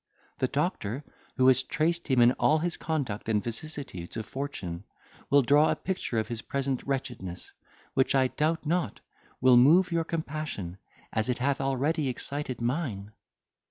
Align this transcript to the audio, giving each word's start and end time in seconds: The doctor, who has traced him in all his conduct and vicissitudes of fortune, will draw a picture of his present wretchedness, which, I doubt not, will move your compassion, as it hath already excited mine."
The 0.39 0.47
doctor, 0.47 1.03
who 1.37 1.47
has 1.47 1.61
traced 1.61 2.07
him 2.07 2.21
in 2.23 2.31
all 2.39 2.57
his 2.57 2.75
conduct 2.75 3.29
and 3.29 3.43
vicissitudes 3.43 4.17
of 4.17 4.25
fortune, 4.25 4.83
will 5.29 5.43
draw 5.43 5.69
a 5.69 5.75
picture 5.75 6.17
of 6.17 6.27
his 6.27 6.41
present 6.41 6.81
wretchedness, 6.87 7.51
which, 7.93 8.15
I 8.15 8.29
doubt 8.29 8.65
not, 8.65 8.99
will 9.41 9.57
move 9.57 9.91
your 9.91 10.03
compassion, 10.03 10.79
as 11.13 11.29
it 11.29 11.37
hath 11.37 11.61
already 11.61 12.09
excited 12.09 12.61
mine." 12.61 13.11